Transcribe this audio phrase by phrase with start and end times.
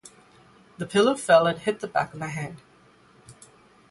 [0.79, 2.63] The pillow fell and hit the back of my hand.